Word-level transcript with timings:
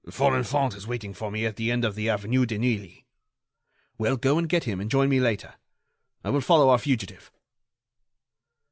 "Folenfant 0.09 0.73
is 0.75 0.87
waiting 0.87 1.13
for 1.13 1.29
me 1.29 1.45
at 1.45 1.57
the 1.57 1.69
end 1.71 1.85
of 1.85 1.93
the 1.93 2.09
avenue 2.09 2.47
de 2.47 2.57
Neuilly." 2.57 3.05
"Well, 3.99 4.17
go 4.17 4.39
and 4.39 4.49
get 4.49 4.63
him 4.63 4.79
and 4.81 4.89
join 4.89 5.09
me 5.09 5.19
later. 5.19 5.53
I 6.23 6.31
will 6.31 6.41
follow 6.41 6.69
our 6.71 6.79
fugitive." 6.79 7.31